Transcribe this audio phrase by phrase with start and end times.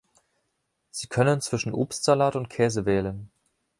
[0.89, 3.29] Sie können zwischen Obstsalat und Käse wählen